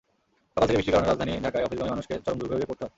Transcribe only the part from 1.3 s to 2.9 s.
ঢাকায় অফিসগামী মানুষকে চরম দুর্ভোগে পড়তে হয়।